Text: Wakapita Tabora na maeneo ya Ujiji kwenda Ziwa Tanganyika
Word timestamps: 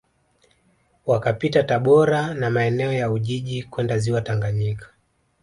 Wakapita 1.05 1.63
Tabora 1.63 2.33
na 2.33 2.49
maeneo 2.49 2.93
ya 2.93 3.11
Ujiji 3.11 3.63
kwenda 3.63 3.97
Ziwa 3.99 4.21
Tanganyika 4.21 4.87